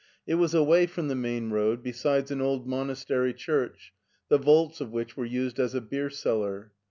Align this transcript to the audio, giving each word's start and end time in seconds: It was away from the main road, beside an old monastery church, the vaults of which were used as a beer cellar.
It 0.25 0.33
was 0.33 0.55
away 0.55 0.87
from 0.87 1.09
the 1.09 1.15
main 1.15 1.51
road, 1.51 1.83
beside 1.83 2.31
an 2.31 2.41
old 2.41 2.65
monastery 2.67 3.35
church, 3.35 3.93
the 4.29 4.39
vaults 4.39 4.81
of 4.81 4.89
which 4.89 5.15
were 5.15 5.25
used 5.25 5.59
as 5.59 5.75
a 5.75 5.81
beer 5.81 6.09
cellar. 6.09 6.71